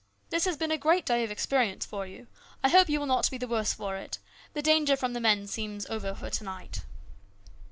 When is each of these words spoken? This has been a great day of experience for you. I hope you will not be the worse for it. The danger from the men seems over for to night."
This 0.31 0.45
has 0.45 0.57
been 0.57 0.71
a 0.71 0.79
great 0.79 1.05
day 1.05 1.23
of 1.23 1.29
experience 1.29 1.85
for 1.85 2.07
you. 2.07 2.25
I 2.63 2.69
hope 2.69 2.89
you 2.89 2.97
will 2.99 3.05
not 3.05 3.29
be 3.29 3.37
the 3.37 3.47
worse 3.47 3.71
for 3.71 3.95
it. 3.97 4.17
The 4.53 4.63
danger 4.63 4.97
from 4.97 5.13
the 5.13 5.21
men 5.21 5.45
seems 5.45 5.85
over 5.91 6.15
for 6.15 6.31
to 6.31 6.43
night." 6.43 6.81